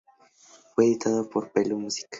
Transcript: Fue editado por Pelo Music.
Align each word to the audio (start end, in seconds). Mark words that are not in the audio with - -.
Fue 0.73 0.85
editado 0.87 1.29
por 1.29 1.51
Pelo 1.51 1.77
Music. 1.77 2.09